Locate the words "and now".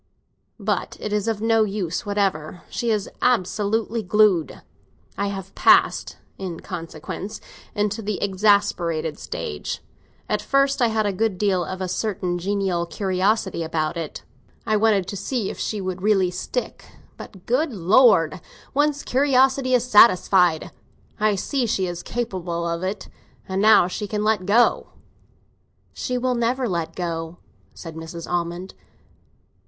23.47-23.87